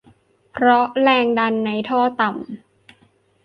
[0.51, 2.93] เพราะแรงดันในท่อต่ำ